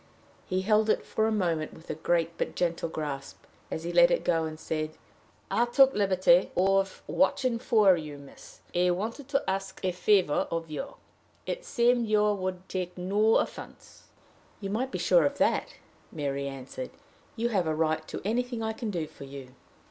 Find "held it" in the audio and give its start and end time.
0.63-1.05